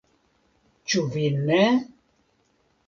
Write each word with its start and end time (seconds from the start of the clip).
Ĉu 0.93 1.03
vi 1.17 1.27
ne? 1.43 1.61